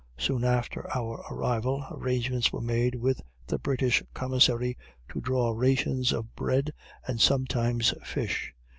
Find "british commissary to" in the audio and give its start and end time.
3.59-5.21